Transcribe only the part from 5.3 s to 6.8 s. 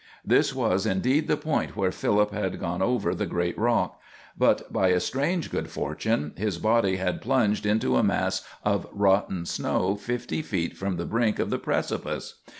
good fortune his